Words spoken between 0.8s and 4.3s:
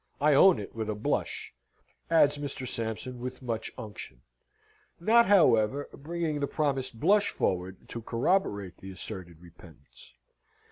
a blush," adds Mr. Sampson with much unction